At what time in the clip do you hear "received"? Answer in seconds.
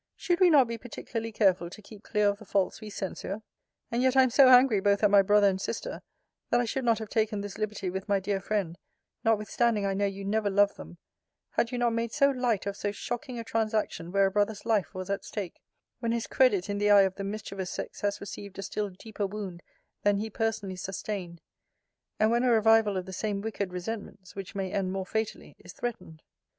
18.19-18.57